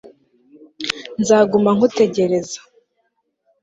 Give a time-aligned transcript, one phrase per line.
[1.21, 2.59] nzaguma nkutegereza